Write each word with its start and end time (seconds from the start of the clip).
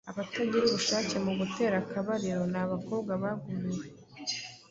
Abatagira 0.11 0.65
ubushake 0.67 1.15
mu 1.25 1.31
gutera 1.39 1.75
akabariro 1.83 2.43
n’abakobwa 2.53 3.11
bagumiwe, 3.23 3.85